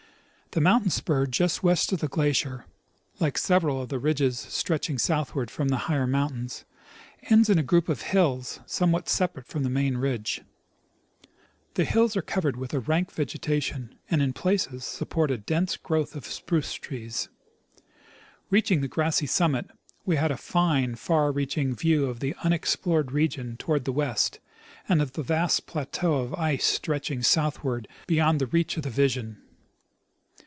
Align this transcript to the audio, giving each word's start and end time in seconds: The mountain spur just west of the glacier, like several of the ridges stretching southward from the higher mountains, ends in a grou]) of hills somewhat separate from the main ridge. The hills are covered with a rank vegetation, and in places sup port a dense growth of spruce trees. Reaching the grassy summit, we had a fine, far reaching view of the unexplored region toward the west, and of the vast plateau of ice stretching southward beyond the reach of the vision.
The 0.53 0.59
mountain 0.59 0.89
spur 0.89 1.27
just 1.27 1.63
west 1.63 1.93
of 1.93 1.99
the 2.01 2.09
glacier, 2.09 2.65
like 3.21 3.37
several 3.37 3.81
of 3.81 3.87
the 3.87 3.99
ridges 3.99 4.37
stretching 4.37 4.97
southward 4.97 5.49
from 5.49 5.69
the 5.69 5.77
higher 5.87 6.05
mountains, 6.05 6.65
ends 7.29 7.49
in 7.49 7.57
a 7.57 7.63
grou]) 7.63 7.87
of 7.87 8.01
hills 8.01 8.59
somewhat 8.65 9.07
separate 9.07 9.45
from 9.47 9.63
the 9.63 9.69
main 9.69 9.95
ridge. 9.95 10.41
The 11.75 11.85
hills 11.85 12.17
are 12.17 12.21
covered 12.21 12.57
with 12.57 12.73
a 12.73 12.81
rank 12.81 13.13
vegetation, 13.13 13.95
and 14.09 14.21
in 14.21 14.33
places 14.33 14.83
sup 14.83 15.07
port 15.11 15.31
a 15.31 15.37
dense 15.37 15.77
growth 15.77 16.17
of 16.17 16.25
spruce 16.27 16.73
trees. 16.73 17.29
Reaching 18.49 18.81
the 18.81 18.89
grassy 18.89 19.27
summit, 19.27 19.71
we 20.05 20.17
had 20.17 20.31
a 20.31 20.35
fine, 20.35 20.95
far 20.95 21.31
reaching 21.31 21.73
view 21.73 22.07
of 22.07 22.19
the 22.19 22.35
unexplored 22.43 23.13
region 23.13 23.55
toward 23.55 23.85
the 23.85 23.93
west, 23.93 24.41
and 24.89 25.01
of 25.01 25.13
the 25.13 25.23
vast 25.23 25.65
plateau 25.65 26.15
of 26.15 26.33
ice 26.33 26.65
stretching 26.65 27.23
southward 27.23 27.87
beyond 28.05 28.41
the 28.41 28.47
reach 28.47 28.75
of 28.75 28.83
the 28.83 28.89
vision. 28.89 29.37